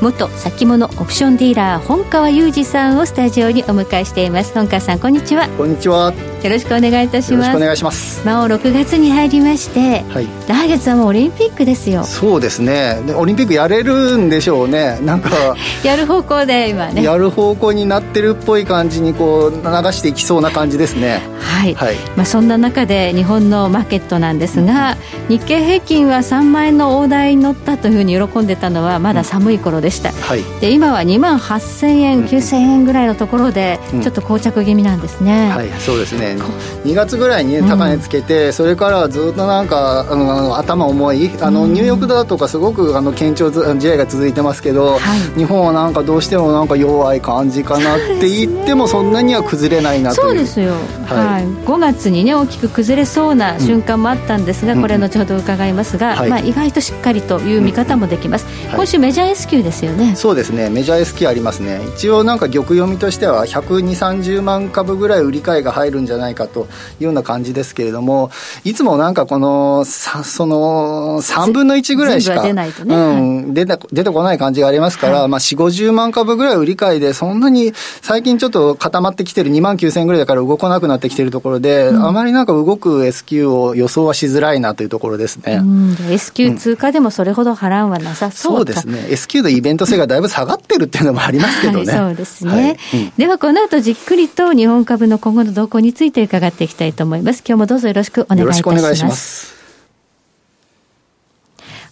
[0.00, 4.54] 元先物オプションディーラー本川裕二さんをスタジオにお迎えしています。
[4.54, 5.46] 本川さんこんにちは。
[5.50, 6.14] こんにちは。
[6.42, 7.32] よろしくお願いいたします。
[7.32, 8.24] よろしくお願いします。
[8.24, 12.04] まあ6月に入りまして、はい、来月はもうオリンピックですよ。
[12.04, 13.02] そうですね。
[13.06, 14.98] でオリンピックやれるんでしょうね。
[15.02, 15.30] なんか
[15.84, 17.02] やる方向で今ね。
[17.02, 19.60] やる方向になってるっぽい感じにこう流
[19.92, 21.20] していきそうな感じですね。
[21.60, 24.96] はい、はい、まあ、そんな中で日本のマーケットなんですが
[25.28, 36.36] 日経平均は3万円の大台に乗ったというふうに喜んでたのはまだ寒い頃でした、うん、はい、で今は2万8000円9000円ぐらいのところでちょっと膠着気味なんですね、うん、はいそうですね。
[36.84, 50.28] 2月ぐらいに、ね、高値つけて、うん、それからはずっとなんかあの頭重いあの、ニューヨークだとかすごくあの堅調試合が続いてますけど、はい、日本はなんかどうしてもなんか弱い感じかなって言ってもそんなには崩れないなという。
[50.28, 50.72] そうですよ、
[51.06, 60.14] はい、はい、5月にね大きく崩れそうな瞬間もあったんですが、これ後ほど伺いますが、まあ、意外としっかりという見方もできます、今週メジャー S q ですよね。
[60.16, 60.70] そうですね。
[60.70, 61.80] メジャー S q ありますね。
[61.94, 68.30] 一応なんか玉読みとしては12030万株ぐらい売り買いが入るんじゃないかというような感じですけれども
[68.64, 89.06] いつもなんかこのさその3分の1ぐらいしか出ないとね、うん、出て出てこない感じがありますから、はい、まあ、4 5 0万株ぐらい売り買いでそんなに最近ちょっと固まってきてる2万9000ぐらいだから動かなくなってきてるところで、うん、あまりなんか動く S q を予想はしづらいなというところですね、うん、S q 通過でもそれほど払うはなさそう、そうですね。
[89.10, 93.12] S q のイベント性がだいぶ下がってるっていうのもありますけどね、はい、そうですね、はい。
[93.16, 97.42] ではこの後じっくりと日本株の今後の動向について伺っていきたいと思います。
[97.46, 98.70] 今日もどうぞよろしくお願いいたします。
[98.70, 99.60] よろしくお願いします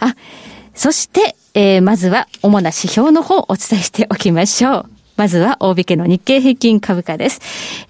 [0.01, 0.15] あ
[0.75, 4.87] そして、えー、まずは主な指標の方をお伝えしておきましょう。
[5.17, 7.41] まずは大引けの日経平均株価です。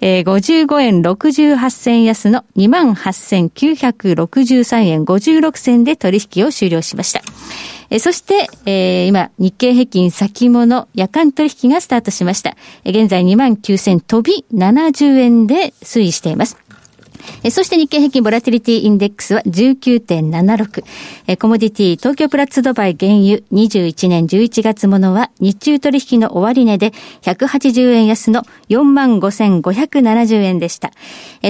[0.01, 7.21] えー、55円68銭安の28,963円56銭で取引を終了しました。
[7.89, 12.55] え、そして、えー、今、日経平均先物夜間取引がスタートしました。
[12.83, 16.57] え、現在2万9000飛び70円で推移しています。
[17.51, 20.83] そして日経平均ボラティリティインデックスは19.76。
[21.27, 30.91] えコモディティ東京プラッツドバイ原油21年11月ものは日中取引の終値で180円安の45,570円でした。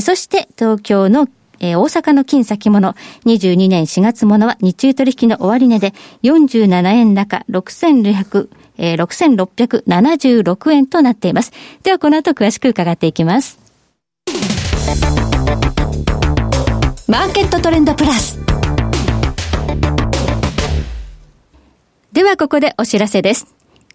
[0.02, 1.28] そして東京の
[1.60, 5.94] えー、大阪の金先物、22年4月ものは日中取引の終値で
[6.24, 11.52] 47円高6600、えー、6676円となっています。
[11.84, 13.60] ではこの後詳しく伺っていきます。
[17.08, 18.40] マーケットトレンドプラス。
[22.12, 23.48] ではここでお知らせです。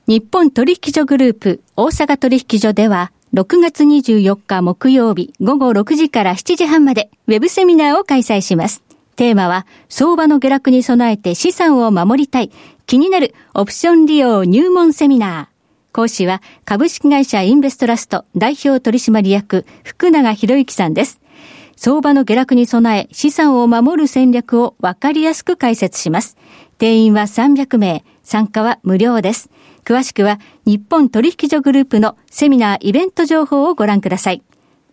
[0.07, 8.85] 日本取引所グループ大阪取引所では6月24日木曜日午後6時から7時半までウェブセミナーを開催します。
[9.17, 12.53] テーマは相場の下落に備えて資産を守りたい
[12.87, 15.93] 気になるオプション利用入門セミナー。
[15.93, 21.21] 講師は株式会社インベストラスト代表取締役福永博之さんです。
[21.75, 26.37] 相場の下落に備え資産を守る戦略をわかりやすく解説します。
[26.79, 29.51] 定員は300名、参加は無料です。
[29.85, 34.43] 詳しくは日本取引所グループのセミナーイベント情報をご覧ください。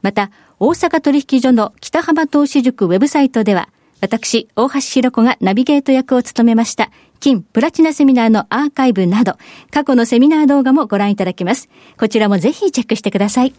[0.01, 3.69] また、大阪取引所の北浜投資塾ウェブサイトでは、
[4.01, 9.37] 私、大橋弘子がナビゲート役を務めました、金プラチナセミナーのアーカイブなど、
[9.71, 11.69] 過去のセミナー動画もご覧いただけます。
[11.97, 13.53] こちらもぜひチェックしてください。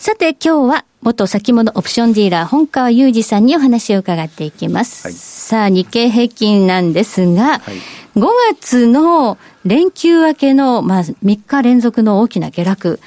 [0.00, 5.06] さて今日は元先物オプションディーラー本川裕二さんにお話を伺っていきます。
[5.06, 7.74] はい、さあ日経平均なんですが、はい、
[8.18, 12.98] 5月の連休明けの、まあ、3日連続の大きな下落。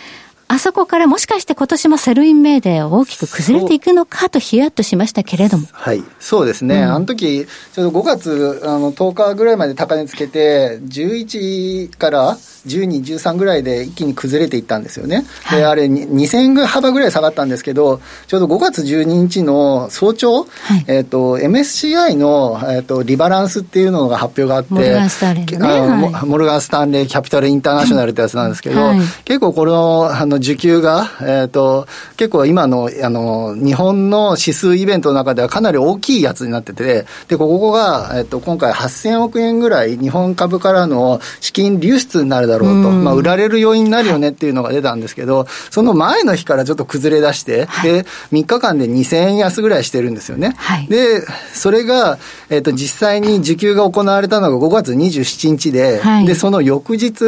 [0.54, 5.68] あそこからもしかして今年も Sell in May で大きく崩れていくのかとヒヤッとしましたけれども。
[5.72, 6.04] はい。
[6.20, 6.76] そうですね。
[6.76, 12.38] うん、あの時、ちょうど5月あの10日ぐらいまで高値つけて、11から
[12.68, 15.26] 12、13ぐらいで一気に崩れていったんですよね。
[15.44, 20.46] はい、で、あれ、2000円幅ぐらい下がったんですけど、ちょうど5月12日の早朝、は
[20.78, 28.92] い、えっ、ー、と、MSCI の、えーと、リバランスっていうのが発表があって、モルガンスタンレー、ね、モルガンスタンレーキャピタルインターナショナルってやつなんですけど、
[29.26, 31.88] 結構このあの需給が、えーと、
[32.18, 50.54] 結構今のあの日本の指数イベントの中ではかなり大きいやつになってて、でここが、えーと、今回8000億円ぐらい日本株からの資金流出になるだろうと、まあ、売られる要因になるよねっていうのが出たんですけど、その前の日からちょっと崩れ出して、はい、で3日間で2000円安ぐらいしてるんですよね。
[50.58, 51.22] はい、で
[51.54, 52.18] それが、
[52.50, 57.26] えーと、実際に受給が行われたのが5月27日で、はい、でその翌日、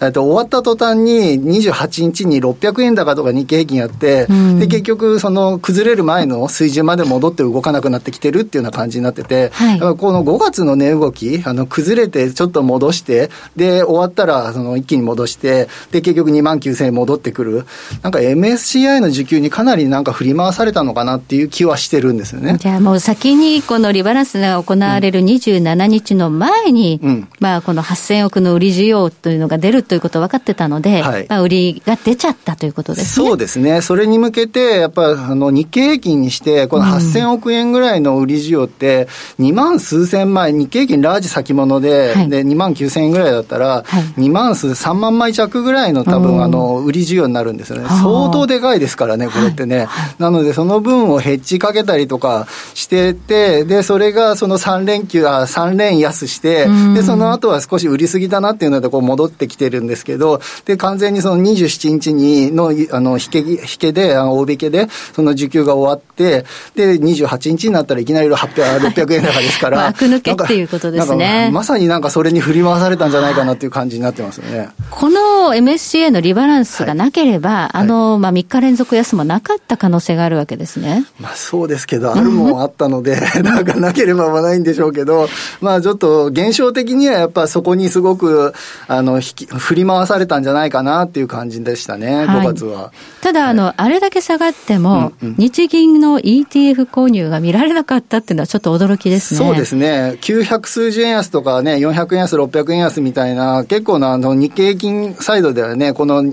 [0.00, 17.66] えーと、終わった途端に28日に600円高とか日経平均やって、うん、で結局その崩れる前の水準まで戻って動かなくなってきてるっていうような感じになってて、はい、この5月の値動きあの崩れてちょっと戻してで終わったらその一気に戻してで結局2万9000円戻ってくる。
[18.02, 22.56] なんか MSCI の需給にかなりなんか振り回されたのかなっていう気はしてるんですよね。
[22.58, 33.26] じゃあもう先にこのリバランスが行われる27日の前に、うん、まあこの8000億の売り需要というのが出るということ分かってたので、はい、まあ売りが出ちゃったということですね。
[33.26, 33.80] そうですね。
[33.80, 39.08] それに向けて、やっぱあの日経平均にして、この8000億円ぐらいの売り需要って、
[39.38, 47.86] 2万数千枚、日経平均ラージ先物で、はい、で2万9000円ぐらいだったら、はい、2万数、3万枚弱ぐらいの多分、あの売り需要になるんですよね。
[47.88, 49.88] 相当でかいですからね、これってね。
[50.18, 66.44] なので、その分をヘッジかけたりとかしてて、で、それがその3連休、あ3連安して、で、その後は少し売りすぎだなっていうので、こう戻ってきてるんですけど、で、完全にその27日にの、あの、引け、引けで、あの大引けで、その受給が終わって、
[66.74, 69.86] で、28日になったらいきなり800、600円高ですから。
[69.86, 71.50] 悪抜けっていうことですね。
[71.52, 74.68] まさになんかそれに振り回されたんじゃないかなっていう感じになってますよね。
[74.90, 81.06] この MSCA のリバランスがなければ、はい、あの、まあ、3日連続安もなかった可能性があるわけですね。
[81.18, 85.28] まあ、そうですけど、あるもんあったので、 なんかなければはないんでしょうけど、
[85.60, 88.52] まあ、ちょっと現象的にはやっぱそこにすごく、
[88.88, 92.92] あの、振り回されたんじゃないかなっていう感じでしたね、5月は。
[93.20, 99.38] ただ、あの、あれだけ下がっても、日銀の ETF 購入が見られなかったっていうのはちょっと驚きですね。
[99.38, 100.18] そうですね。
[100.20, 106.24] 900数十円安とかね、400円安、600円安みたいな、結構な、あの、日経平均サイドではね、この、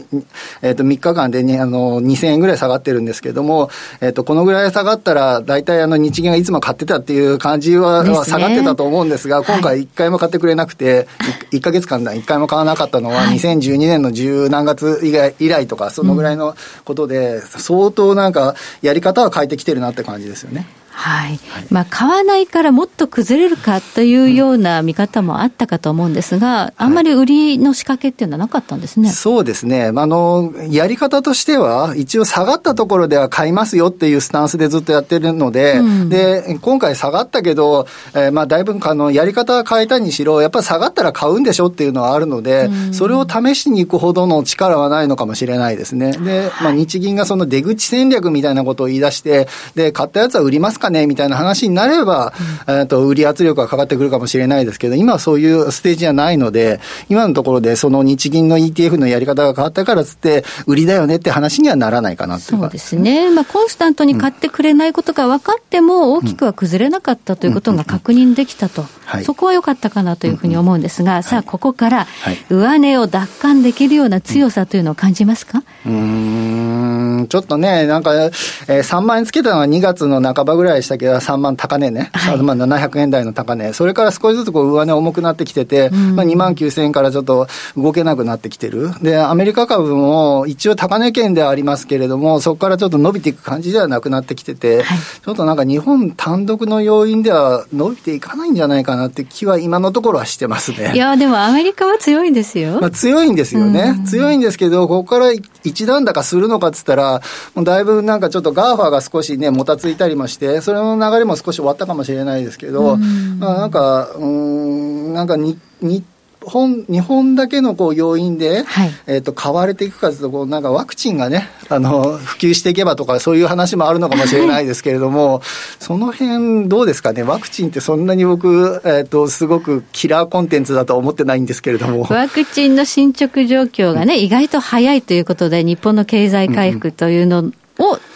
[0.61, 3.69] えっ、ー、と、3日間でに、あの、2000円ぐらい下がってるんですけども、
[3.99, 11.07] えっ、ー、と、このぐらい下がったら、大体あの、日銀がいつも買ってたっていう感じは、ね、下がってたと思うんですが、今回1回も買ってくれなくて、
[11.51, 20.67] 1, 1ヶ月間だ、1回も買わなかったのは、2012年の十何月以来以来とか、そのぐらいのことで、相当なんか、やり方は変えてきてるなって感じですよね。
[20.93, 21.39] はい、
[21.69, 46.11] まあ、買わないからもっと崩れるかというような見方もあったかと思うんですが、あんまり売りの仕掛けっていうのはなかったんですね、はい、そうですね、あのやり方としては、一応下がったところでは買いますよっていうスタンスでずっとやってるので、うん、で今回下がったけど、えー、まあだいぶあのやり方は変えたにしろ、やっぱり下がったら買うんでしょっていうのはあるので、うん、それを試しに行くほどの力はないのかもしれないですね。
[46.11, 52.33] で、まあ、日銀がその出口戦略みたいなことを言い出して、で買ったやつは売りますかねみたいな話になれば、
[52.67, 68.85] うん、えと売り圧力がかかってくるかもしれないですけど、今はそういうステージじゃないので、今のところでその日銀の ETF のやり方が変わったからつって、売りだよねって話にはならないかなそうですね、まあ、コンスタントに買ってくれないことが分かっても、大きくは崩れなかったということが確認できたと、
[69.23, 72.07] そこは良かったかなというふうに思うんですが、さあ、ここから
[72.49, 78.31] 上値を奪還できるような強さというのを感じますか、うん、ちょっとね、なんか、えー、
[78.79, 87.47] 3万円つけたのは2月の半ばぐらいでしたけど、3万高値ね、はい、3万700円台の高値、それから少しずつこう上値重くなってきてて、うん、まあ、2万9000円からちょっと
[87.77, 88.91] 動けなくなってきてる。
[89.01, 100.91] で、アメリカ株も一応高値圏ではありますけれども、そこからちょっと伸びていく感じではなくなってきてて、はい、ちょっとなんか日本単独の要因では伸びていかないんじゃないかなって気は今のところはしてますね。
[100.93, 102.79] いや、でもアメリカは強いんですよ。
[102.81, 103.95] まあ、強いんですよね。
[103.97, 105.31] うん、強いんですけど、ここから
[105.63, 107.21] 一段高するのかっつったら、
[107.55, 112.97] もうだいぶなんかちょっとガーファが少しね、もたついたりもして、それの流れも少し終わったかもしれないですけど、
[113.39, 116.03] まあ、なんか、うん、なんかに、日
[116.45, 125.41] 本日本だけのこう要因で、はい、えー、と買われていくかというとこう、なんかワクチンがねあの、普及していけばとか、そういう話もあるのかもしれないですけれども、はい、
[125.79, 132.07] その辺どうですかね、ワクチンってそんなに僕、えーと、すごくキラーコンテンツだと思ってないんですけれども。
[132.09, 137.51] ワクチンの進捗状況がね、意外と早いということで、日本の経済回復というの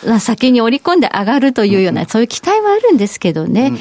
[0.07, 3.74] を先に織り込んで上がるというような、そういう期待はあるんですけどね、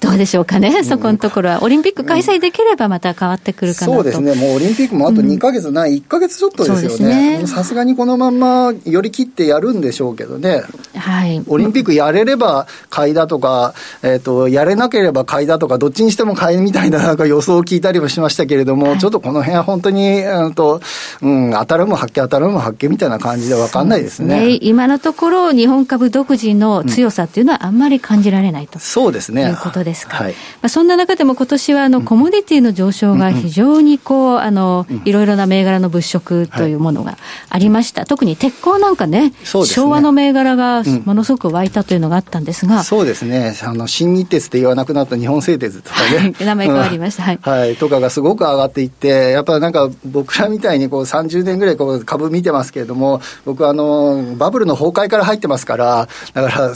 [0.00, 1.62] どうでしょうかね、そこのところは。
[1.62, 7.46] オリンピック開催できればまた変わってくるかなそうですね、もうオリンピックもあと2か月ない、1か月ちょっとですよね。
[7.46, 10.62] さすがにこのまんま寄り切ってやるんでしょうけどね。
[10.96, 20.80] はい、オリンピックやれれば買いだとか、えーと、やれなければ買いだとか、どっちにしても買いみたいななんか予想を聞いたりもしましたけれども、はい、ちょっとこの辺は本当に、うんと
[21.22, 29.42] うん、当たるも発見、当たるも発見みたいな感じで分かんないですね、ね、今のところ、日本株独自の強さっていうのはあんまり感じられないと、うん、そうですね。
[29.42, 30.16] いうことですか。
[30.16, 37.16] はい、まあ、そんな中でも今年はあのコモディティの上昇が非常にこう、あのいろいろな銘柄の物色というものが
[37.48, 39.32] ありました、はい、特に鉄鋼なんかね、ね。
[39.44, 56.74] 昭和の銘柄がものすごく湧いたというのがあったんですが、そうですね、あの新日鉄って言わなくなった日本製鉄とかね、 名前変わりました、はい、はい、とかがすごく上がっていって、やっぱなんか僕らみたいにこう30年ぐらいこう株見てますけれども、僕あの、バブルの崩壊から入ってますから、だから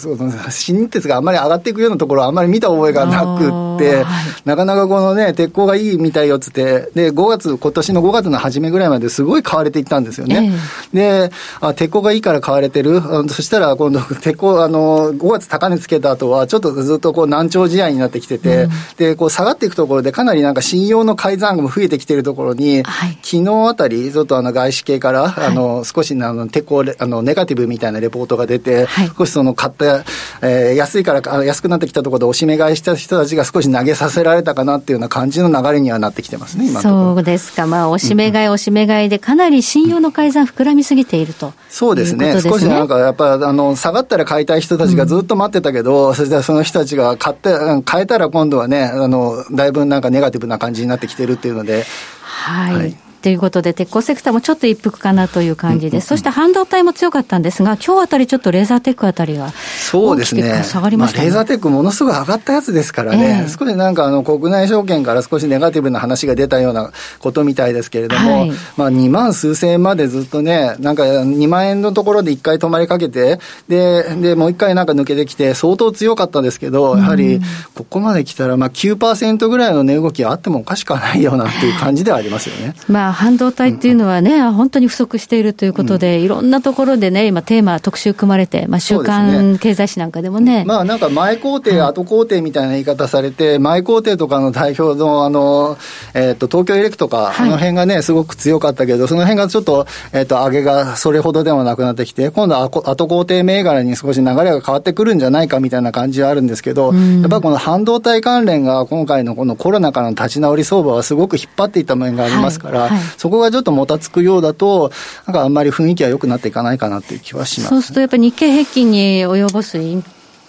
[0.50, 4.04] 新日鉄があんまり上がっていくようなところはあんまり見た覚えがなくって、はい、
[4.44, 10.52] なかなかこのね、鉄鋼がいいみたいよっつって、で、5月、今年の5月の初めぐらいまですごい買われていったんですよね。
[10.94, 13.00] えー、で、あ、鉄鋼がいいから買われてる。
[13.28, 30.04] そしたら今度、鉄鋼、あの、5月高値つけた後は、ちょっとずっとこう難聴試合になってきてて、うん、で、こう下がっていくところでかなりなんか信用の改ざんも増えてきてるところに、はい、昨日あたり、ちょっとあの外資系から、はい、あの、少しあの、鉄鋼、あの、ネガティブみたいなレポートが出て、はい、少しその買った、
[30.42, 37.66] えー、安いから安くなってきたところでおしめ買いした人たちが少し投げさせられたかなっていうような感じの流れにはなってきてますね、今そうですか。
[37.66, 42.40] まあ、おしめ買い、おしめ買いでかなり信用の改ざん膨らみすぎていると、そうですね。
[42.40, 47.50] 少しなんかやっぱあの、下がったら買いたい人たちがずっと待ってたけど、うん、そしたらその人たちが買って、
[47.84, 51.84] 買えたら今度はね、あの、だいぶなんかネガティブな感じになってきてるっていうので、
[52.22, 56.06] はい、はいということで、鉄鋼セクターもちょっと一服かなという感じです。
[56.06, 60.62] そして半導体も強かったんですが、今日あたりちょっとレーザーテックあたりは、そうですね。
[60.62, 77.40] 下がりました、ね、まあ、レーザーテックものすごい上がったやつですからね、えー、少しなんかあの国内証券から少しネガティブな話が出たようなことみたいですけれども、はい、まあ2万数千円までずっとね、なんか2万円のところで1回止まりかけて、で、で、もう1回なんか抜けてきて、相当強かったんですけど、やはり
[77.74, 82.76] ここまで来たら、まあ9%ぐらいの値動きがあってもおかしくはないようなっていう感じではありますよね。
[82.86, 90.64] まあ半導体っていうのはね、本当に不足しているということで、うん、いろんなところでね、今、テーマ、特集組まれて、まあ、週刊経済誌なんかでもね。
[90.66, 95.78] まあ、なんか前工程、後工程みたいな言い方されて、前工程とかの代表の、あの、
[96.12, 114.90] えっ、ー、と、東京エレクとか、あの辺がね、すごく強かったけど、その辺がちょっと、えっ、ー、と、上げがそれほどでもなくなってきて、今度は後工程銘柄に少し流れが変わってくるんじゃないかみたいな感じはあるんですけど、やっぱこの半導体関連が今回のこのコロナからの立ち直り相場はすごく引っ張っていった面がありますから、はいはい、そこがちょっともたつくようだと、
[115.26, 119.78] なんかあんまり雰囲気は良くなっていかないかなっていう気はします、ね、そうするとやっぱり日経平均に及ぼす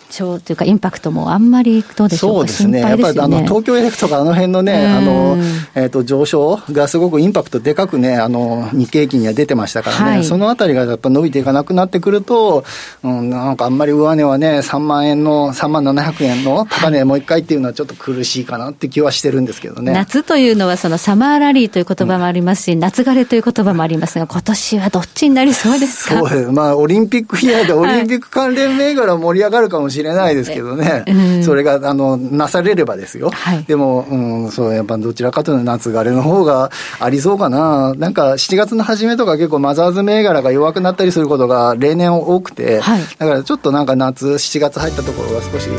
[0.09, 5.37] 象というか、インパクトもあんまりどうでしょうか、そうですね、やっぱりあの東京エレクとか、あの辺のね、あの
[5.75, 12.65] えーと、上昇がすごくインパクトでかくね、あの日経平均には出てましたからね、はい、そのあたりがやっぱ伸びていかなくなってくると、
[13.03, 19.93] うん、なんかあんまり上値はね、3万円の、3万700円の高値、もう一回っていうのはちょっと苦しいかなって気はしてるんですけどね。
[19.93, 45.69] 夏というのは、そのサマーラリーという言葉もありますし、うん、夏枯れという言葉もありますが、今年はどっちになりそうですかそうまあ、オリンピックイヤーで、オリンピック関連銘柄盛り上がるかもしれないですけどね、うん、それがあのなされればですよ、はい、でも、うん、そうやっぱどちらかというと夏枯れの方がありそうかな、なんか7月の初めとか結構マザーズ銘柄が弱くなったりすることが例年多くて、はい、だからちょっとなんか夏、7月入ったところが少し、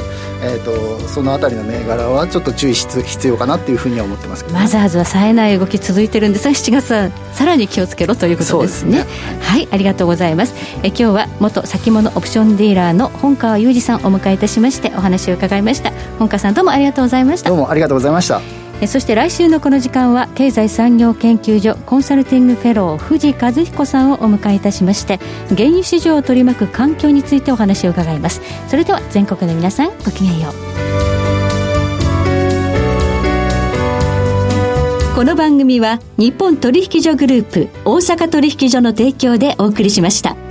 [0.40, 9.02] えーと、そのあたりの銘柄はちょっと注意し必要かなっていうふうには思ってますけど、ね、マザーズは冴えない動き続いてるんですが、7月はさらに気をつけろということですね。
[9.02, 10.54] すねはい、ありがとうございます。
[10.82, 15.92] え今日は元先物オプションディーラーの本川裕二さんお迎えいたしましてお話を伺いました。
[16.18, 17.48] 本川さんどうもありがとうございました。
[17.48, 25.18] どうもありがとうございましたそして来週のこの時間は経済産業研究所コンサルティングフェロー藤和彦さんをお迎えいたしまして
[25.48, 30.68] 原油市場を取り巻く環境についてお話を伺いますそれでは全国の皆さんごきげんよう
[35.18, 40.47] この番組は日本取引所グループ大阪取引所の提供でお送りしました。